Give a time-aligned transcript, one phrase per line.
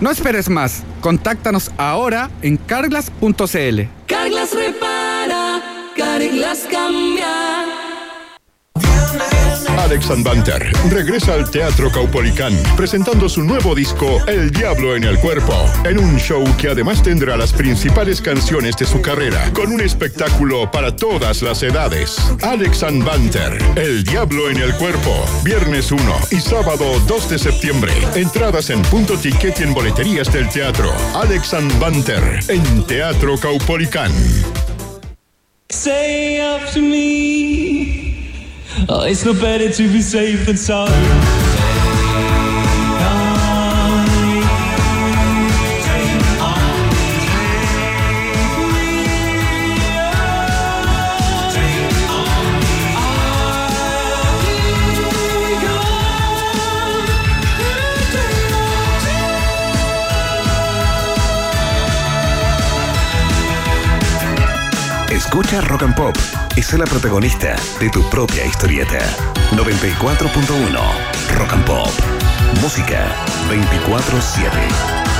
[0.00, 0.82] No esperes más.
[1.00, 3.80] Contáctanos ahora en carglas.cl.
[4.06, 5.62] Carglas repara,
[5.96, 7.49] Carglas cambia.
[9.90, 15.52] Alex Banter regresa al Teatro Caupolicán presentando su nuevo disco El Diablo en el Cuerpo,
[15.84, 20.70] en un show que además tendrá las principales canciones de su carrera, con un espectáculo
[20.70, 22.18] para todas las edades.
[22.40, 27.92] Alex Banter, El Diablo en el Cuerpo, viernes 1 y sábado 2 de septiembre.
[28.14, 30.92] Entradas en punto ticket y en boleterías del teatro.
[31.16, 34.12] Alex Banter, en Teatro Caupolicán.
[35.68, 37.79] Say after me.
[38.88, 41.39] Oh, it's no better to be safe than sorry.
[65.30, 66.16] Escucha Rock and Pop
[66.56, 68.98] y sé la protagonista de tu propia historieta.
[69.52, 71.88] 94.1 Rock and Pop.
[72.60, 73.14] Música
[73.48, 75.19] 24-7.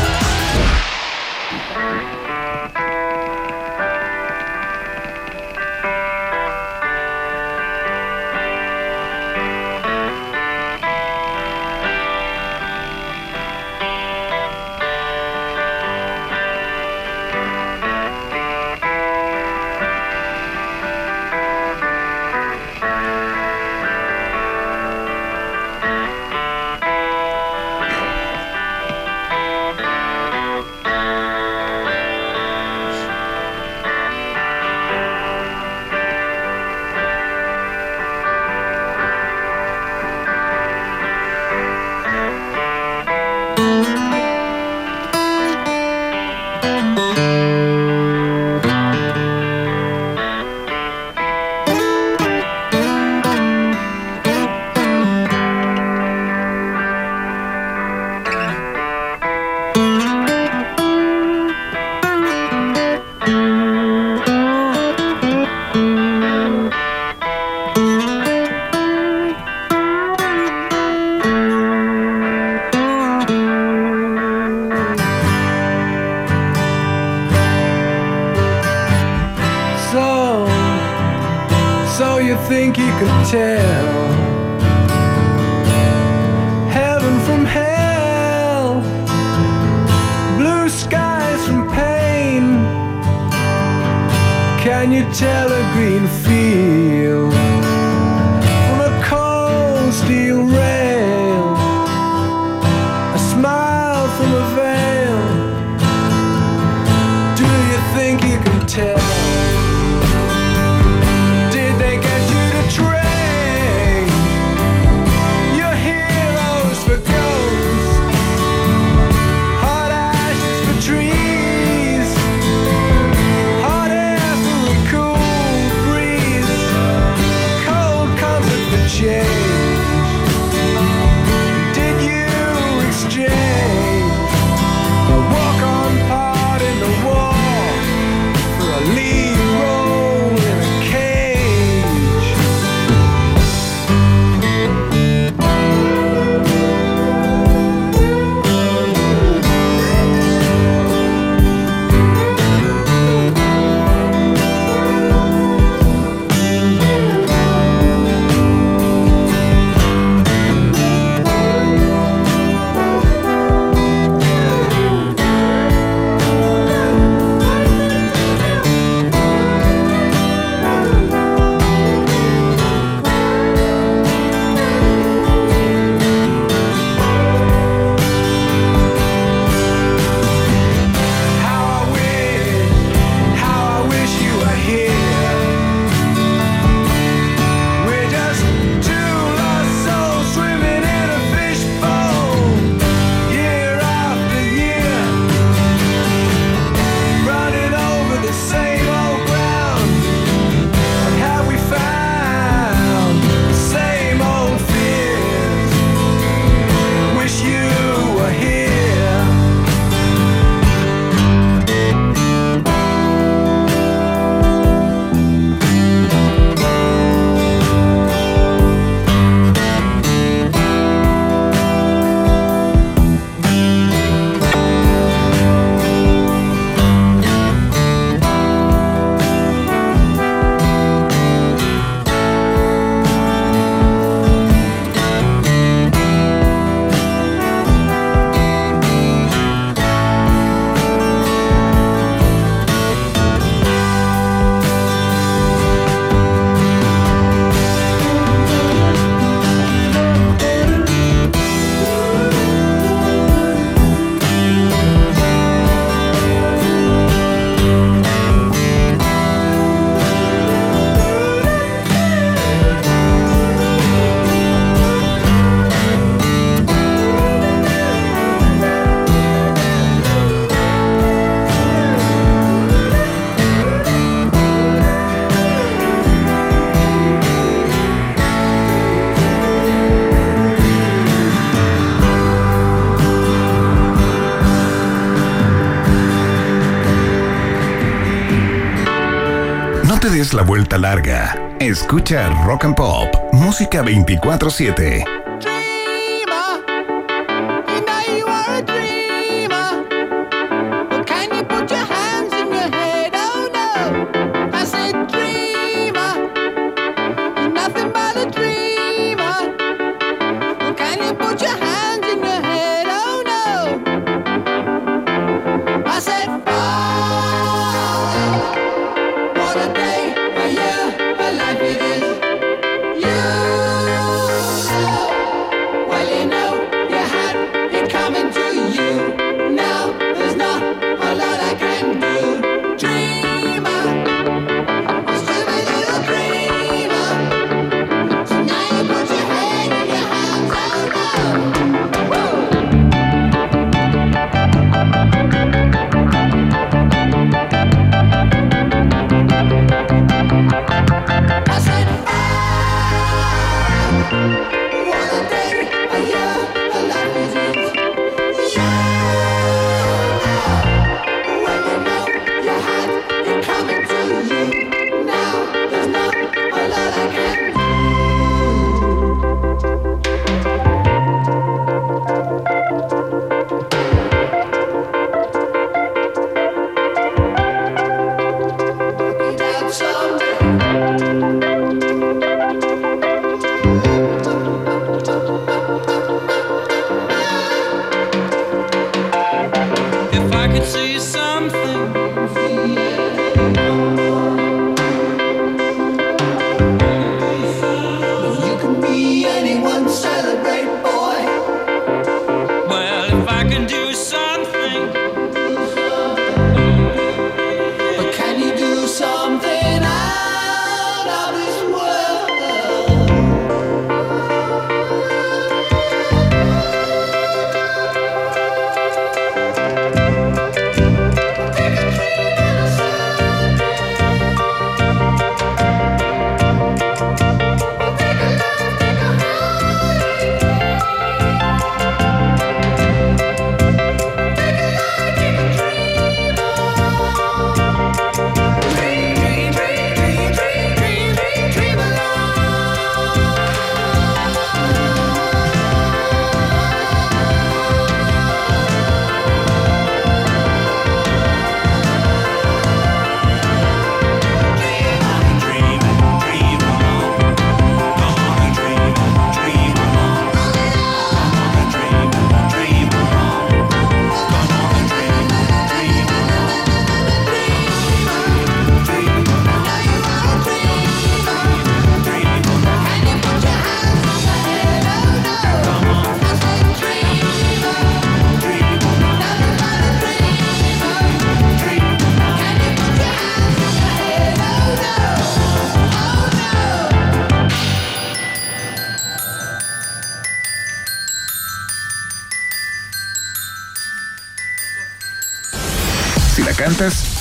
[290.20, 291.34] Des la vuelta larga.
[291.60, 295.19] Escucha Rock and Pop, música 24/7.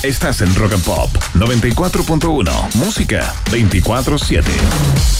[0.04, 2.74] Estás en Rock and Pop 94.1.
[2.76, 5.19] Música 24-7.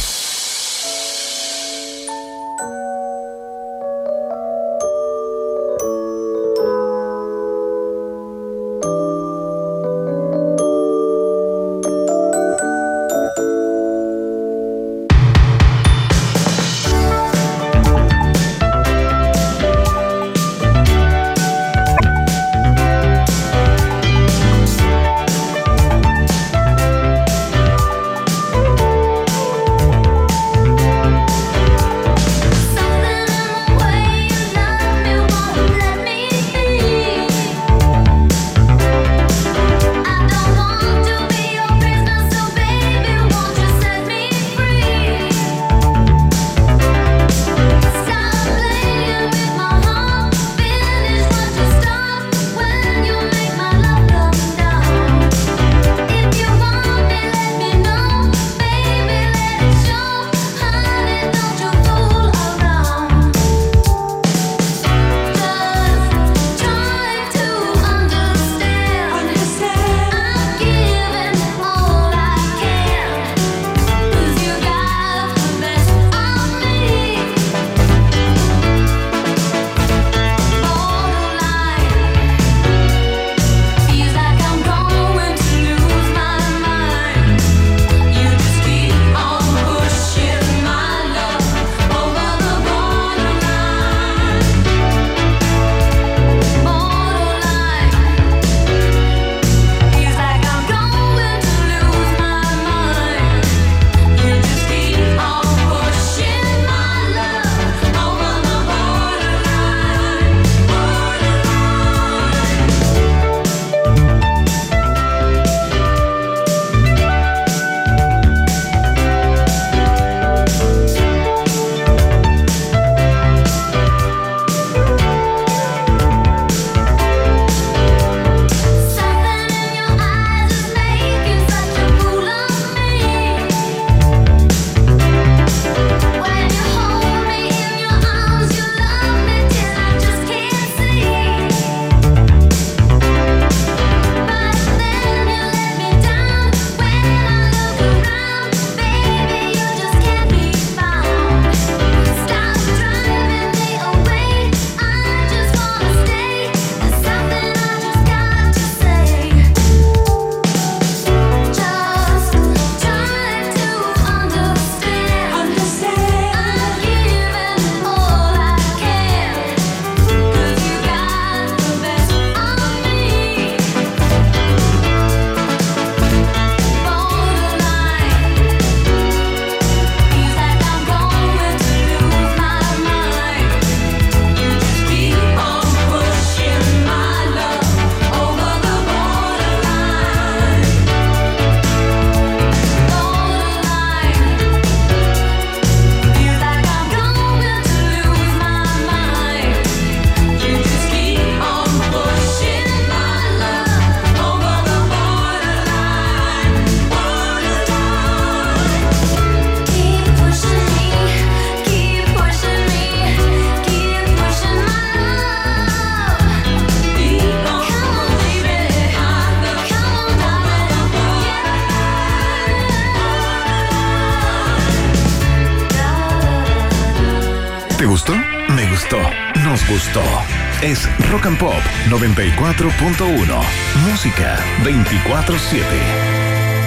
[230.63, 233.43] es Rock and Pop 94.1.
[233.87, 235.63] Música 24-7.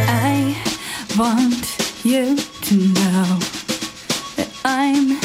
[0.08, 0.56] I
[1.18, 3.40] want you to know
[4.36, 5.18] that I'm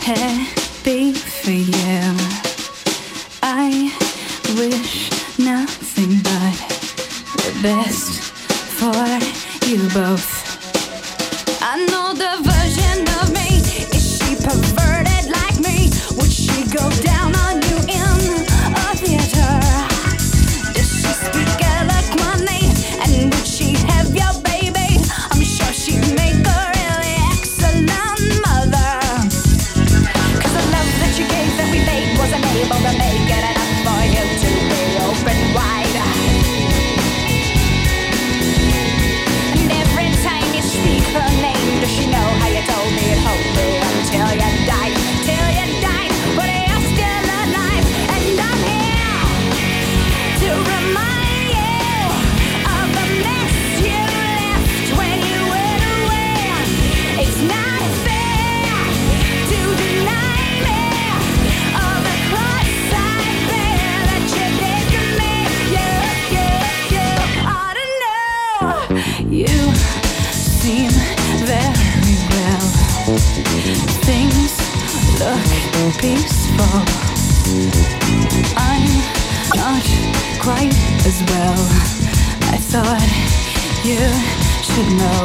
[0.00, 2.23] happy for you.
[80.44, 81.56] quite as well.
[82.52, 83.00] I thought
[83.82, 84.04] you
[84.68, 85.24] should know.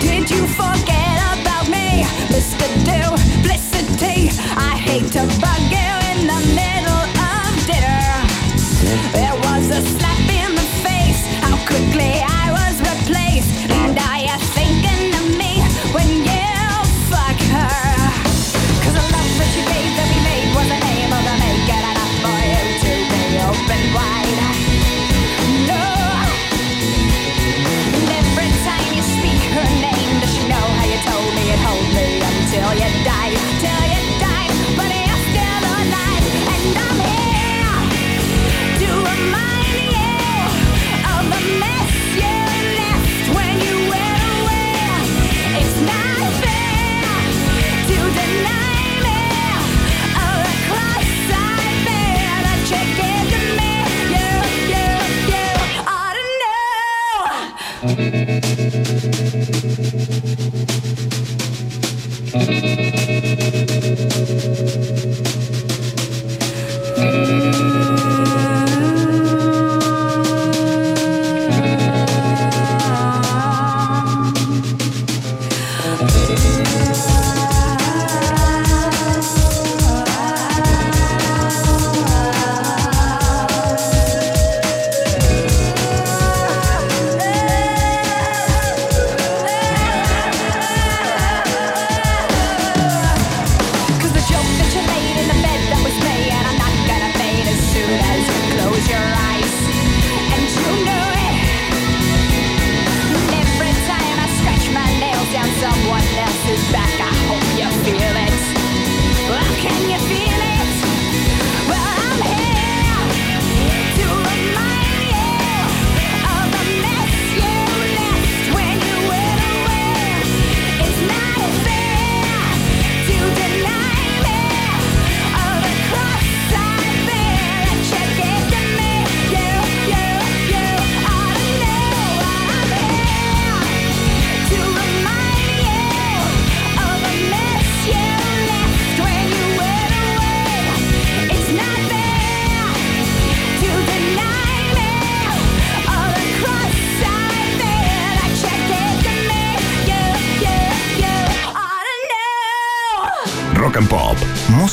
[0.00, 2.66] Did you forget about me, Mr.
[2.88, 4.30] Duplicity?
[4.56, 6.87] I hate to bug you in the middle.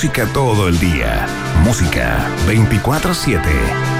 [0.06, 1.26] música todo el día.
[1.64, 3.95] Música 24-7.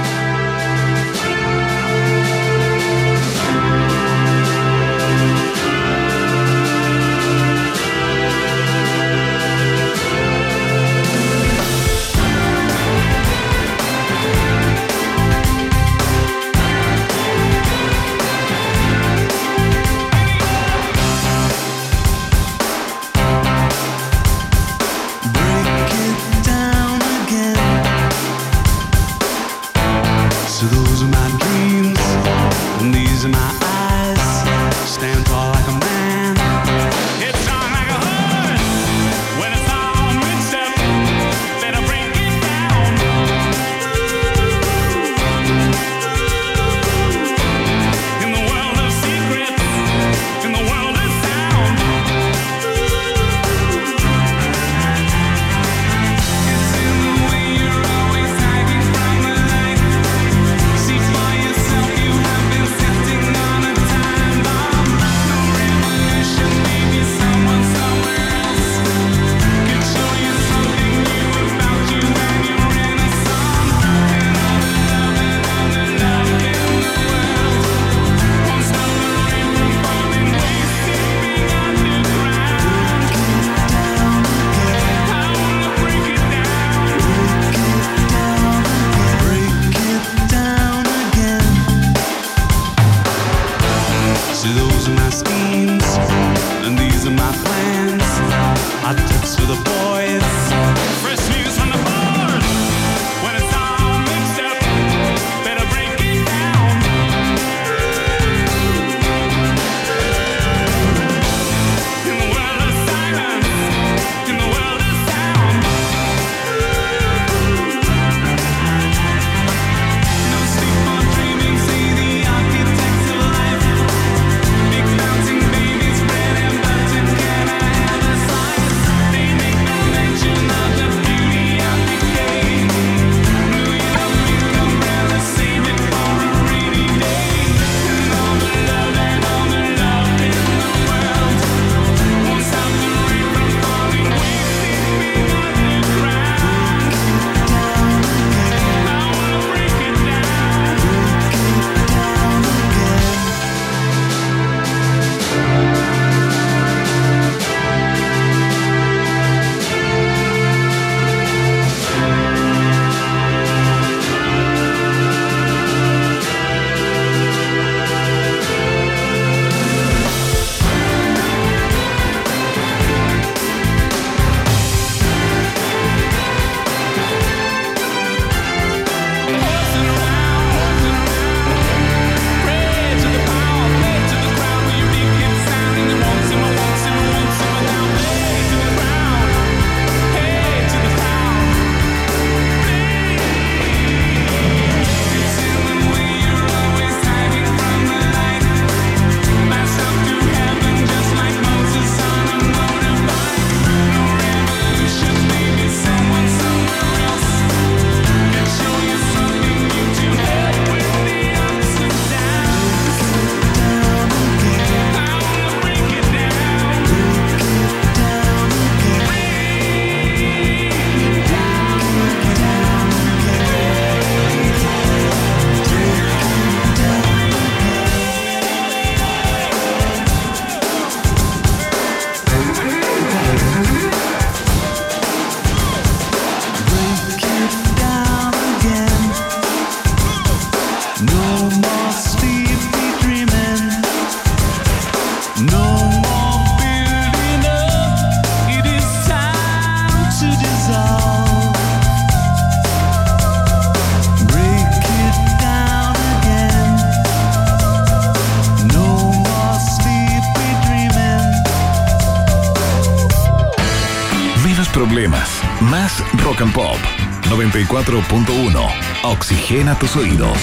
[267.64, 268.68] 94.1.
[269.02, 270.36] Oxigena tus oídos.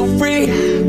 [0.00, 0.79] so free.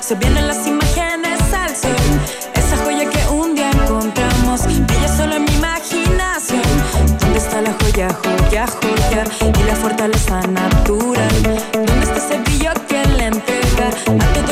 [0.00, 1.90] Se vienen las imágenes al sol.
[2.54, 6.62] Esa joya que un día encontramos, brilla solo en mi imaginación.
[7.20, 9.24] ¿Dónde está la joya, joya, joya?
[9.60, 11.62] Y la fortaleza natural.
[11.72, 13.90] ¿Dónde está ese brillo que le entrega
[14.24, 14.45] a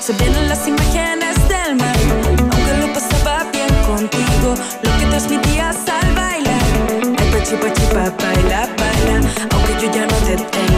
[0.00, 1.96] se vienen las imágenes del mar.
[2.38, 6.62] Aunque lo pasaba bien contigo, lo que transmitías al bailar.
[7.18, 9.20] Ay, pachi, pachi, pa, baila, baila.
[9.52, 10.69] Aunque yo ya no te tenga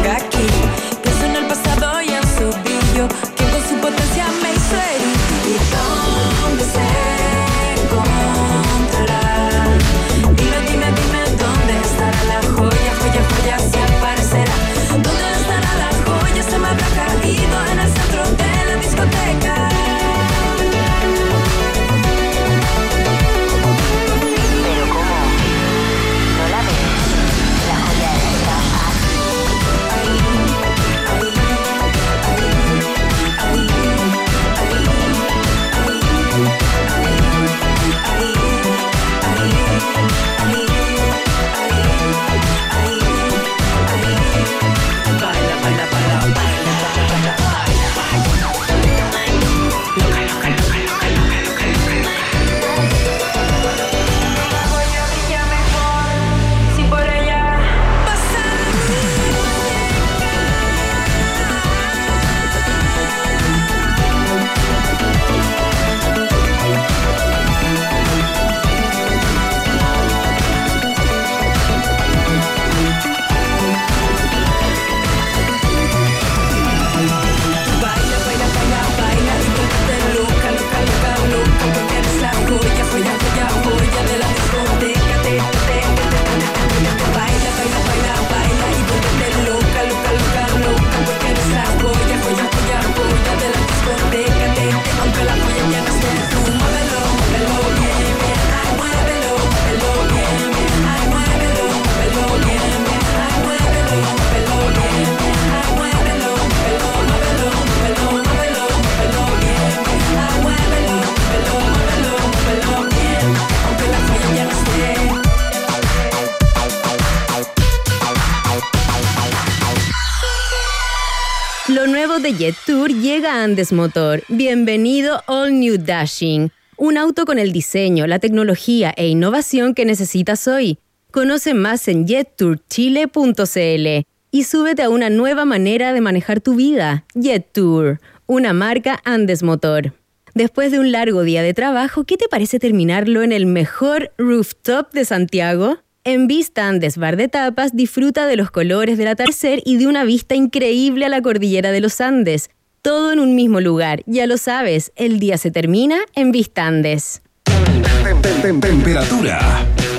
[123.62, 124.24] Andes Motor.
[124.26, 126.50] Bienvenido All New Dashing.
[126.76, 130.80] Un auto con el diseño, la tecnología e innovación que necesitas hoy.
[131.12, 137.04] Conoce más en jettourchile.cl y súbete a una nueva manera de manejar tu vida.
[137.14, 139.94] Jet Tour, una marca Andes Motor.
[140.34, 144.92] Después de un largo día de trabajo, ¿qué te parece terminarlo en el mejor rooftop
[144.92, 145.78] de Santiago?
[146.02, 150.02] En Vista Andes Bar de Tapas disfruta de los colores del atardecer y de una
[150.02, 152.50] vista increíble a la cordillera de los Andes.
[152.82, 154.02] Todo en un mismo lugar.
[154.06, 157.22] Ya lo sabes, el día se termina en Vista Andes.
[157.44, 159.38] Tem- tem- tem- Temperatura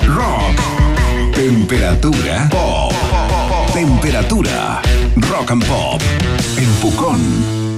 [0.06, 1.34] rock.
[1.34, 2.92] Temperatura pop.
[3.72, 4.82] Temperatura
[5.16, 6.00] rock and pop.
[6.58, 7.18] En Pucón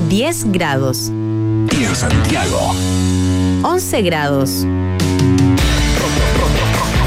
[0.08, 1.10] 10 grados,
[1.78, 2.74] y en Santiago.
[3.62, 4.64] 11 grados.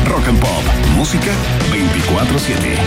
[0.05, 0.63] Rock and pop.
[0.95, 1.31] Música
[1.71, 2.77] 24-7.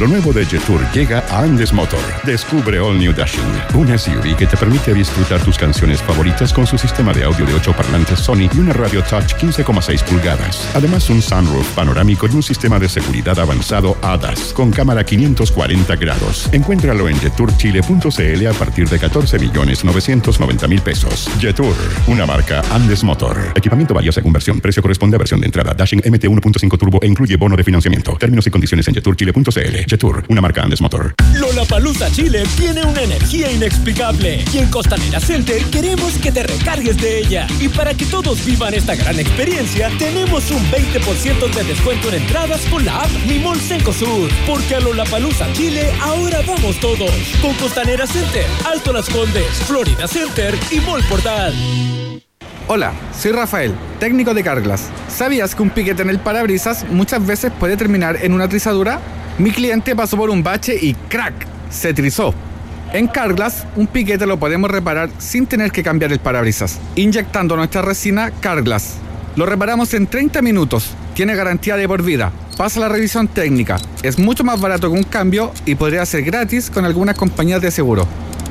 [0.00, 2.00] Lo nuevo de Jetour llega a Andes Motor.
[2.24, 6.78] Descubre All New Dashing, un SUV que te permite disfrutar tus canciones favoritas con su
[6.78, 10.70] sistema de audio de 8 parlantes Sony y una radio touch 15,6 pulgadas.
[10.74, 16.48] Además, un sunroof panorámico y un sistema de seguridad avanzado ADAS con cámara 540 grados.
[16.50, 21.28] Encuéntralo en jetourchile.cl a partir de 14 millones 990 mil pesos.
[21.38, 23.52] Jetour, una marca Andes Motor.
[23.54, 24.62] Equipamiento varía según versión.
[24.62, 25.74] Precio corresponde a versión de entrada.
[25.74, 28.16] Dashing MT 1.5 Turbo e incluye bono de financiamiento.
[28.18, 29.89] Términos y condiciones en jetourchile.cl.
[29.90, 31.16] Jetour, una marca Andes Motor.
[31.34, 37.18] Lollapalooza Chile tiene una energía inexplicable y en Costanera Center queremos que te recargues de
[37.18, 37.48] ella.
[37.58, 42.60] Y para que todos vivan esta gran experiencia, tenemos un 20% de descuento en entradas
[42.70, 44.30] con la app Mi Mall Cencosud.
[44.46, 47.10] Porque a Lollapalooza Chile ahora vamos todos.
[47.42, 51.52] Con Costanera Center, Alto Las Condes, Florida Center y Mall Portal.
[52.72, 54.90] Hola, soy Rafael, técnico de Carglass.
[55.08, 59.00] ¿Sabías que un piquete en el parabrisas muchas veces puede terminar en una trizadura?
[59.38, 61.34] Mi cliente pasó por un bache y ¡crack!
[61.68, 62.32] se trizó.
[62.92, 67.82] En Carglass, un piquete lo podemos reparar sin tener que cambiar el parabrisas, inyectando nuestra
[67.82, 68.98] resina Carglass.
[69.34, 74.16] Lo reparamos en 30 minutos, tiene garantía de por vida, pasa la revisión técnica, es
[74.16, 78.06] mucho más barato que un cambio y podría ser gratis con algunas compañías de seguro.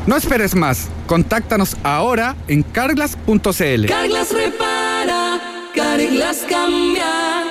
[0.10, 3.86] No esperes más, contáctanos ahora en carglass.cl.
[3.86, 5.39] Carglass repara,
[5.76, 7.48] Carglass cambia.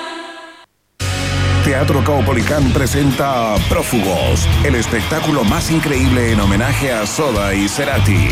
[1.64, 8.28] Teatro Caupolicán presenta Prófugos, el espectáculo más increíble en homenaje a Soda y Cerati.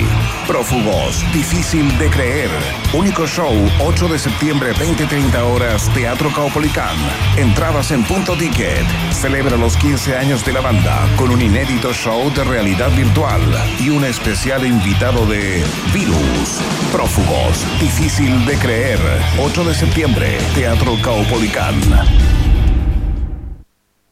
[0.47, 2.51] Prófugos, difícil de creer.
[2.95, 6.97] Único show, 8 de septiembre, 20-30 horas, Teatro Caupolicán.
[7.37, 8.87] Entrabas en punto ticket.
[9.12, 13.43] Celebra los 15 años de la banda con un inédito show de realidad virtual
[13.79, 15.62] y un especial invitado de
[15.93, 16.61] Virus.
[16.93, 18.99] Prófugos, difícil de creer.
[19.39, 22.45] 8 de septiembre, Teatro Caupolicán.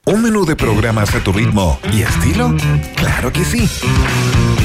[0.06, 2.54] ¿Un menú de programas a tu ritmo y estilo?
[2.96, 3.66] Claro que sí.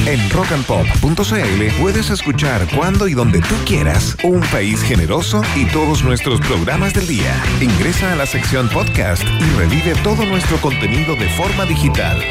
[0.06, 6.40] En rockandpop.cl puedes escuchar cuando y donde tú quieras Un País Generoso y todos nuestros
[6.40, 7.42] programas del día.
[7.60, 12.22] Ingresa a la sección podcast y revive todo nuestro contenido de forma digital.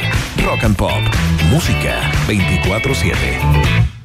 [0.46, 1.02] Rock and Pop,
[1.50, 3.99] música 24/7.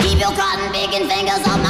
[0.00, 1.67] Keep your cotton picking fingers on my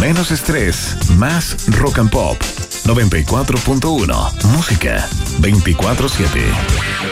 [0.00, 2.38] Menos estrés, más rock and pop.
[2.88, 5.06] 94.1 Música
[5.40, 7.07] 24-7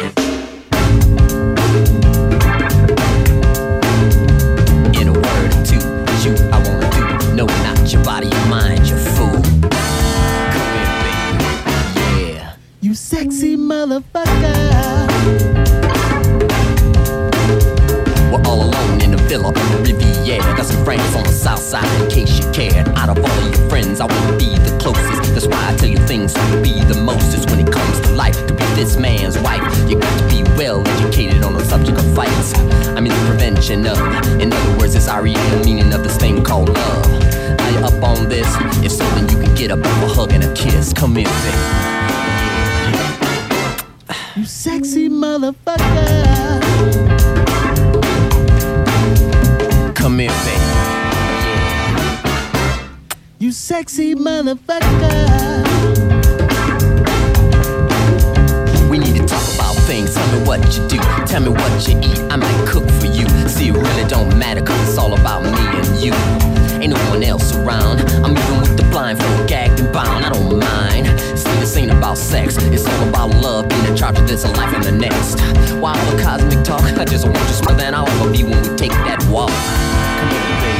[40.56, 41.60] kiss commencing.
[44.36, 46.62] You sexy motherfucker.
[49.94, 50.62] Commencing.
[53.38, 55.66] You sexy motherfucker.
[58.88, 60.14] We need to talk about things.
[60.14, 60.98] Tell me what you do.
[61.26, 62.18] Tell me what you eat.
[62.32, 63.28] I might cook for you.
[63.48, 66.55] See, it really don't matter, cause it's all about me and you.
[66.86, 67.98] Ain't no one else around.
[68.24, 70.24] I'm even with the blindfold, gagged and bound.
[70.24, 71.08] I don't mind.
[71.36, 72.56] See, this ain't about sex.
[72.58, 75.40] It's all about love, being in charge of this and life and the next.
[75.80, 76.82] Why all the cosmic talk?
[76.82, 79.50] I just want you smarter than I'll ever be when we take that walk.
[80.20, 80.78] Come here, baby.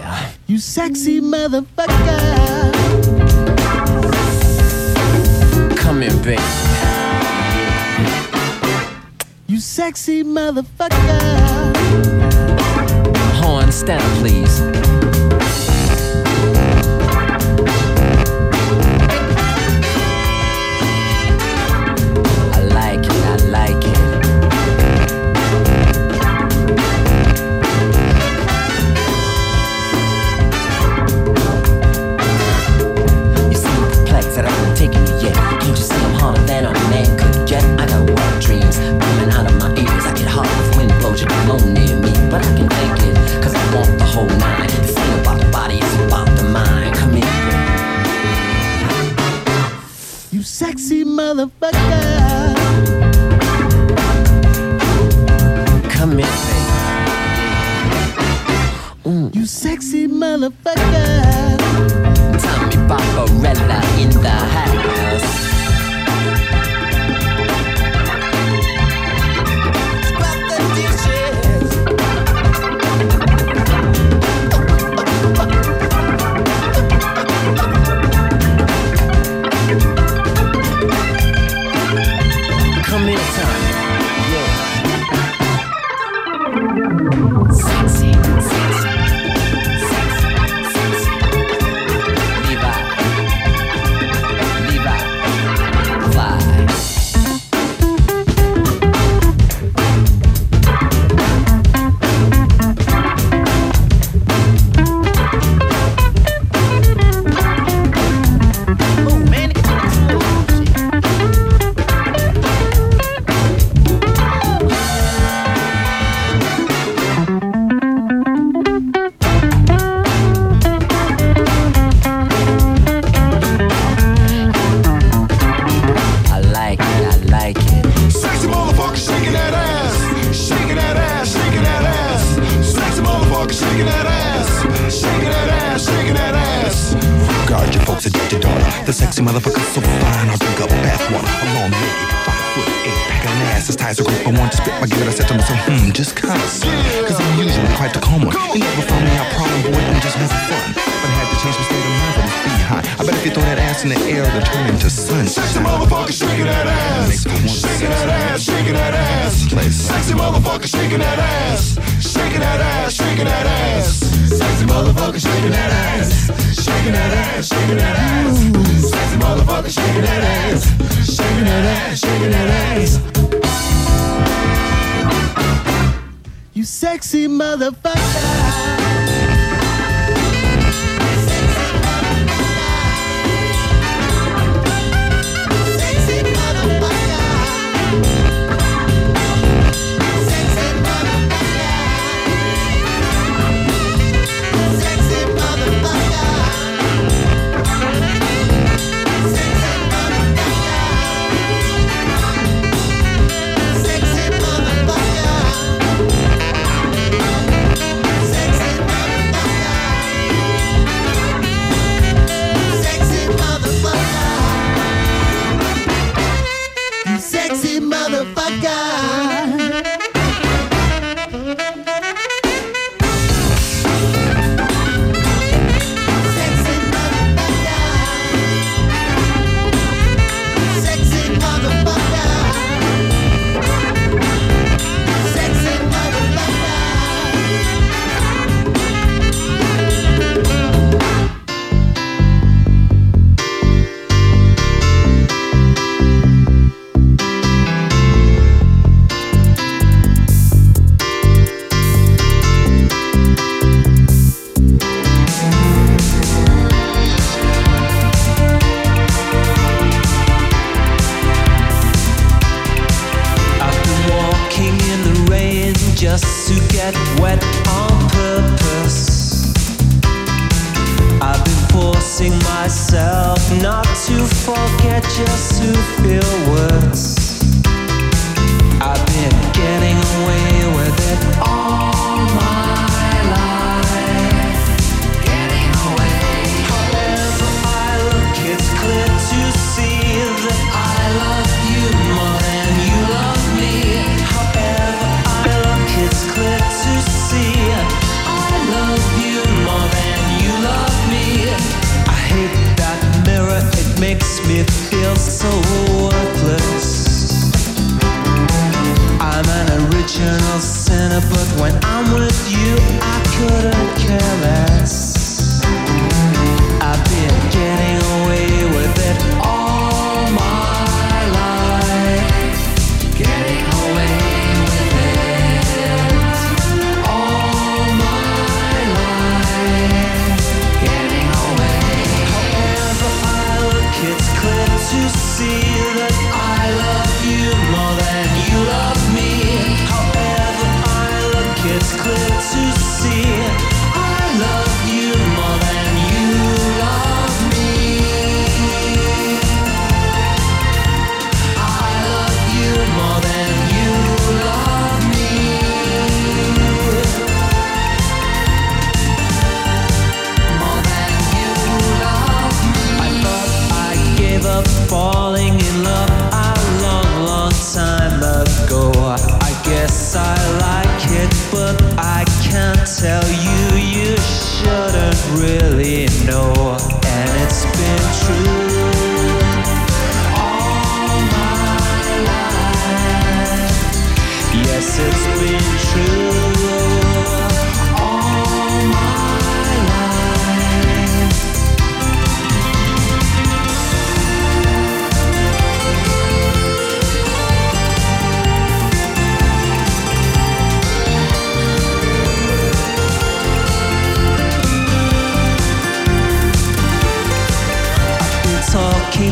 [0.00, 0.32] Yeah.
[0.48, 2.72] You sexy motherfucker.
[5.76, 6.42] Come here, baby.
[9.46, 12.23] You sexy motherfucker
[13.54, 15.03] on stand, please.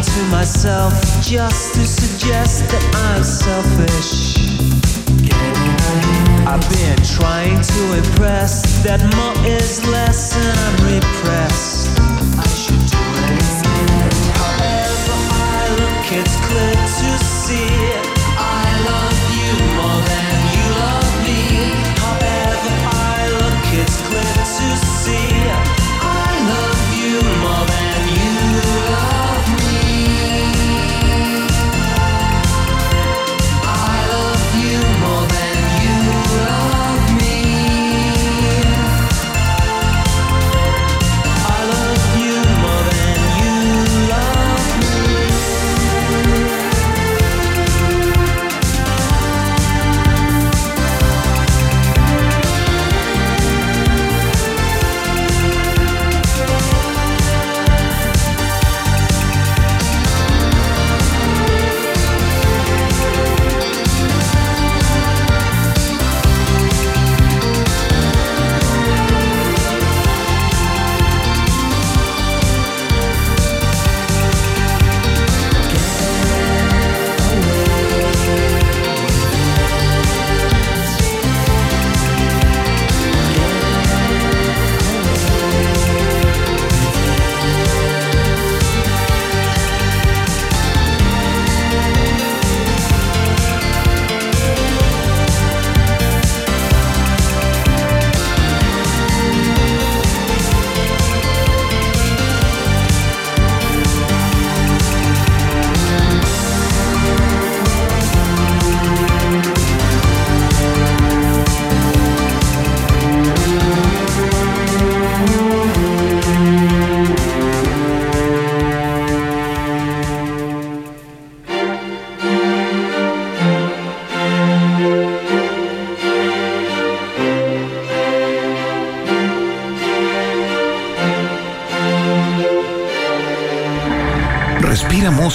[0.03, 0.93] to myself
[1.23, 4.37] just to suggest that I'm selfish.
[6.45, 11.89] I've been trying to impress that more is less and I'm repressed.
[12.37, 13.53] I should do it.
[14.43, 18.02] However, I look, it's clear to see.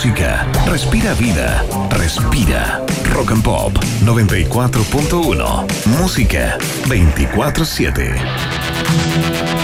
[0.07, 2.81] Música, respira vida, respira.
[3.13, 3.73] Rock and Pop
[4.05, 5.67] 94.1.
[5.99, 9.56] Música 24-7.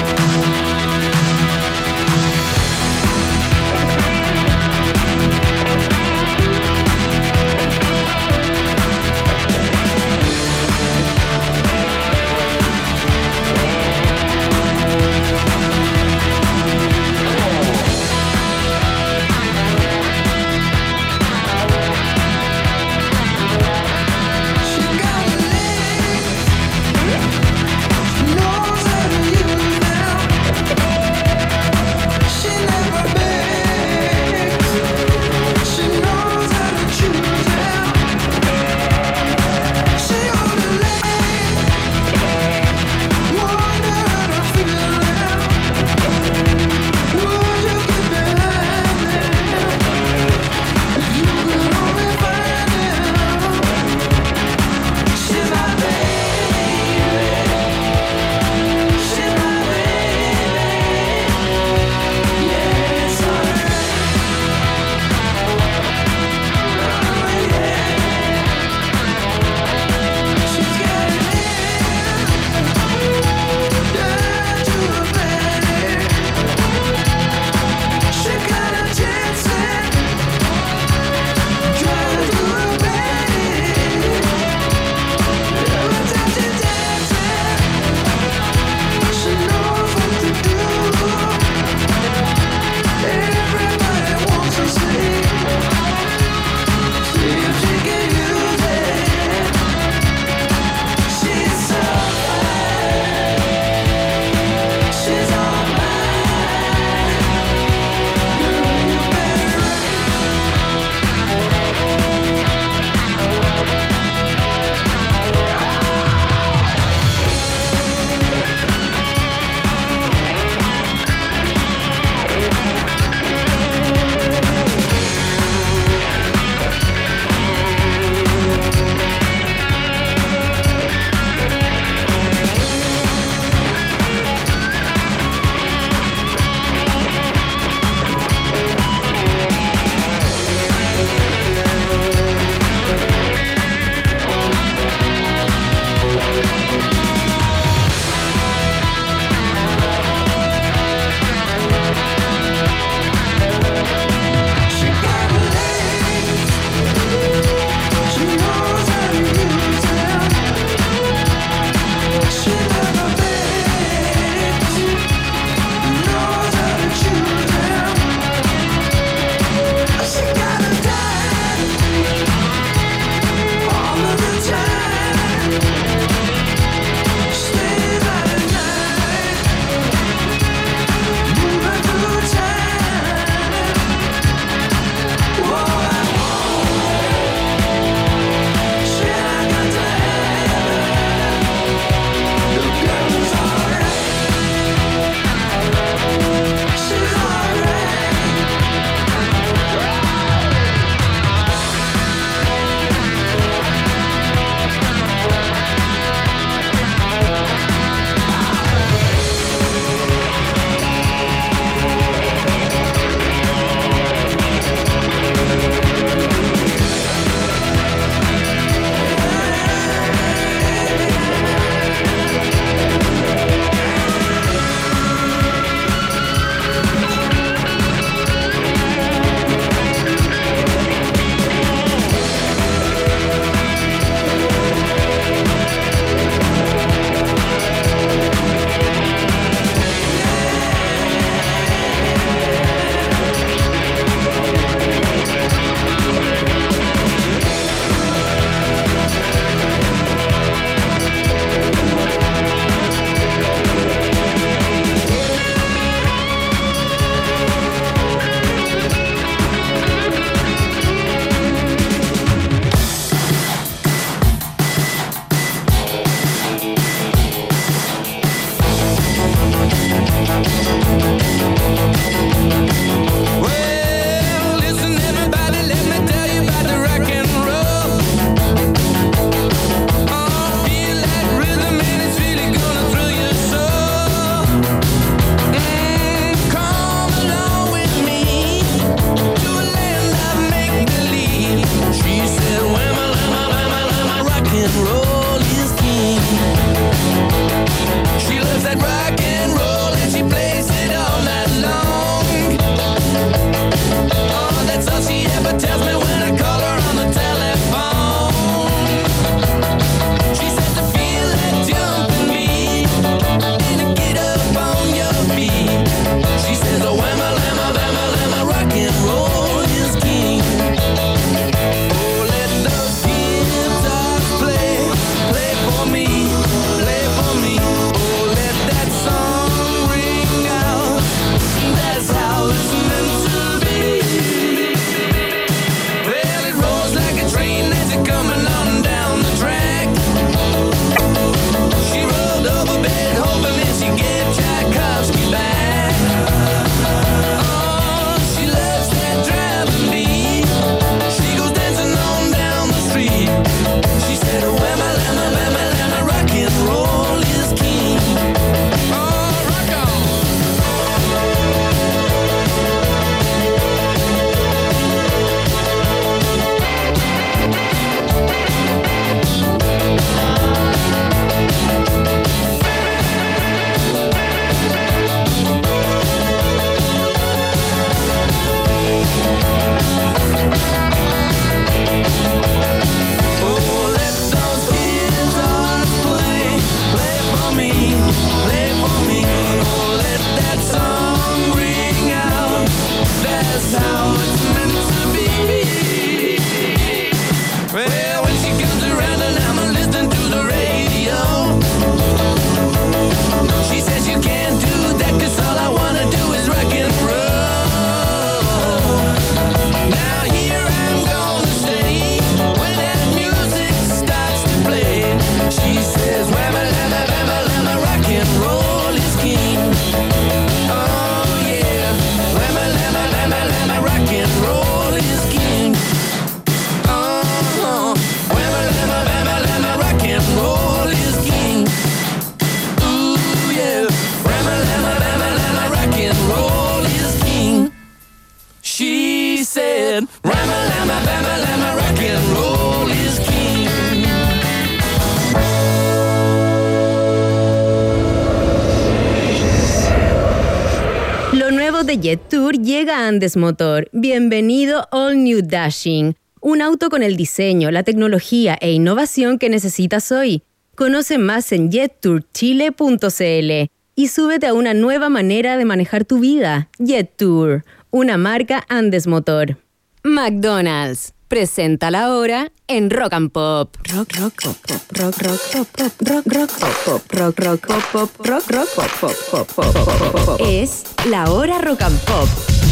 [453.04, 453.90] Andes Motor.
[453.92, 456.16] Bienvenido All New Dashing.
[456.40, 460.44] Un auto con el diseño, la tecnología e innovación que necesitas hoy.
[460.76, 463.52] Conoce más en jettourchile.cl
[463.96, 466.70] y súbete a una nueva manera de manejar tu vida.
[466.80, 469.58] Jet Tour, una marca Andes Motor.
[470.04, 473.76] McDonald's presenta la hora en Rock and Pop.
[473.94, 474.56] Rock, rock, pop,
[474.98, 478.90] rock, rock, pop, pop, rock, rock, pop, pop, rock, rock, pop, pop, rock, rock, pop,
[479.30, 480.42] pop, pop, pop, pop.
[480.42, 482.63] Es la hora Rock and Pop.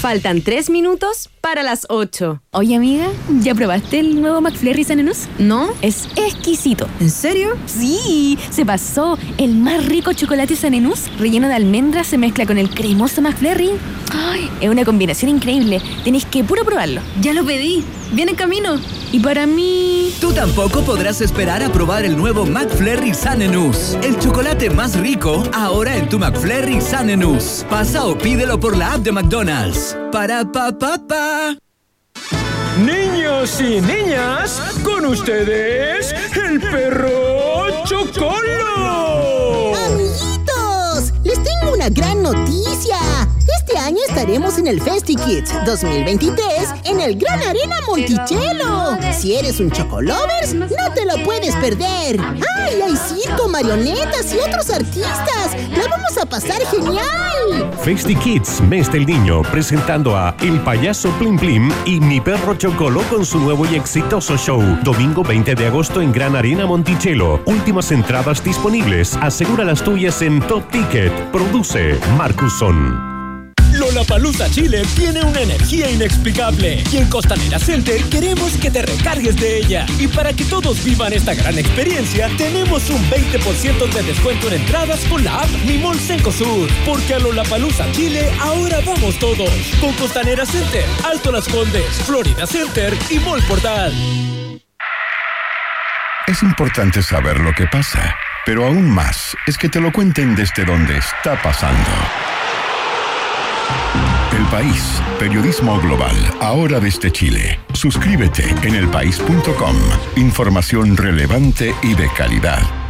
[0.00, 2.42] Faltan tres minutos para las 8.
[2.50, 3.06] Oye, amiga,
[3.40, 5.26] ¿ya probaste el nuevo McFlurry Sanenus?
[5.38, 6.86] No, es exquisito.
[7.00, 7.56] ¿En serio?
[7.66, 9.18] Sí, se pasó.
[9.38, 13.70] El más rico chocolate Sanenus, relleno de almendras, se mezcla con el cremoso McFlurry.
[14.12, 15.80] Ay, es una combinación increíble.
[16.04, 17.00] Tenéis que puro probarlo.
[17.20, 17.84] Ya lo pedí.
[18.12, 18.80] Viene en camino.
[19.12, 20.12] Y para mí...
[20.20, 23.96] Tú tampoco podrás esperar a probar el nuevo McFlurry Sanenus.
[24.02, 27.64] El chocolate más rico, ahora en tu McFlurry Sanenus.
[27.70, 29.85] Pasa o pídelo por la app de McDonald's.
[30.10, 31.56] Para pa pa pa.
[32.78, 39.74] Niños y niñas, con ustedes, el perro Chocolo.
[39.86, 41.12] ¡Amiguitos!
[41.24, 42.98] Les tengo una gran noticia.
[43.68, 46.38] Este año estaremos en el FestiKids 2023
[46.84, 48.96] en el Gran Arena Monticello.
[49.12, 52.20] Si eres un Chocolovers, no te lo puedes perder.
[52.20, 55.56] ¡Ay, hay circo, marionetas y otros artistas!
[55.76, 57.68] ¡La vamos a pasar genial!
[57.82, 63.02] Festy Kids, Mes del Niño, presentando a El Payaso Plim Plim y Mi Perro Chocolo
[63.10, 64.62] con su nuevo y exitoso show.
[64.84, 67.42] Domingo 20 de agosto en Gran Arena Monticello.
[67.46, 69.16] Últimas entradas disponibles.
[69.20, 71.12] Asegura las tuyas en Top Ticket.
[71.32, 73.15] Produce Marcuson.
[74.06, 79.58] Lollapalooza Chile tiene una energía inexplicable y en Costanera Center queremos que te recargues de
[79.58, 79.84] ella.
[79.98, 85.00] Y para que todos vivan esta gran experiencia, tenemos un 20% de descuento en entradas
[85.06, 86.70] con la app Mi Mall Cencosud.
[86.84, 89.50] Porque a Lollapalooza Chile ahora vamos todos.
[89.80, 93.92] Con Costanera Center, Alto Las Condes, Florida Center y Mall Portal.
[96.28, 100.64] Es importante saber lo que pasa, pero aún más es que te lo cuenten desde
[100.64, 101.90] donde está pasando.
[104.36, 107.58] El País, periodismo global, ahora desde Chile.
[107.72, 109.76] Suscríbete en elpaís.com.
[110.16, 112.85] Información relevante y de calidad.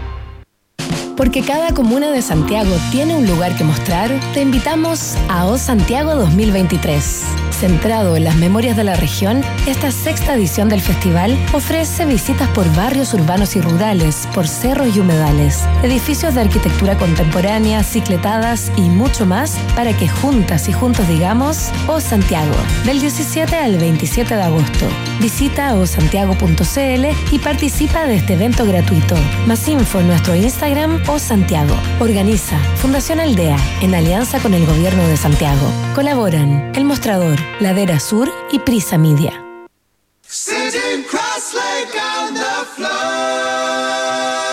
[1.17, 6.15] Porque cada comuna de Santiago tiene un lugar que mostrar, te invitamos a O Santiago
[6.15, 7.25] 2023.
[7.51, 12.71] Centrado en las memorias de la región, esta sexta edición del festival ofrece visitas por
[12.77, 19.25] barrios urbanos y rurales, por cerros y humedales, edificios de arquitectura contemporánea, cicletadas y mucho
[19.25, 22.55] más para que juntas y juntos digamos O Santiago,
[22.85, 24.87] del 17 al 27 de agosto.
[25.21, 29.15] Visita osantiago.cl y participa de este evento gratuito.
[29.47, 31.75] Más info en nuestro Instagram o Santiago.
[32.01, 35.71] Organiza Fundación Aldea en alianza con el Gobierno de Santiago.
[35.95, 39.43] Colaboran El Mostrador, Ladera Sur y Prisa Media.